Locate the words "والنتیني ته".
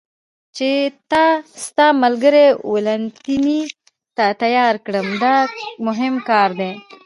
2.71-4.25